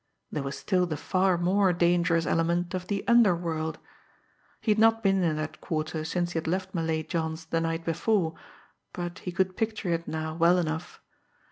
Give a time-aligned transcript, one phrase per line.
[0.31, 3.77] There was still the far more dangerous element of the underworld!
[4.59, 7.85] He had not been in that quarter since he had left Malay John's the night
[7.85, 8.33] before,
[8.93, 10.99] but he could picture it now well enough.